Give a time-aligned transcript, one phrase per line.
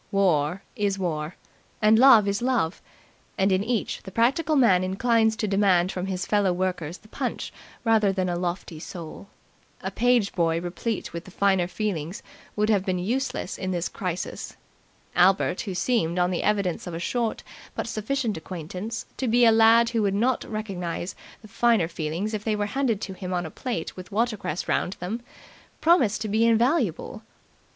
[0.11, 1.35] War is war,
[1.79, 2.81] and love is love,
[3.37, 7.53] and in each the practical man inclines to demand from his fellow workers the punch
[7.83, 9.27] rather than a lofty soul.
[9.83, 12.23] A page boy replete with the finer feelings
[12.55, 14.57] would have been useless in this crisis.
[15.15, 17.43] Albert, who seemed, on the evidence of a short
[17.75, 21.13] but sufficient acquaintance, to be a lad who would not recognize
[21.43, 24.93] the finer feelings if they were handed to him on a plate with watercress round
[24.93, 25.21] them,
[25.79, 27.21] promised to be invaluable.